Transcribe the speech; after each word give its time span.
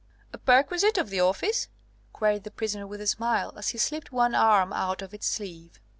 "A 0.33 0.39
perquisite 0.39 0.97
of 0.97 1.11
the 1.11 1.19
office?" 1.19 1.67
queried 2.11 2.43
the 2.43 2.49
prisoner 2.49 2.87
with 2.87 3.01
a 3.01 3.05
smile, 3.05 3.53
as 3.55 3.69
he 3.69 3.77
slipped 3.77 4.11
one 4.11 4.33
arm 4.33 4.73
out 4.73 5.03
of 5.03 5.13
its 5.13 5.27
sleeve. 5.27 5.79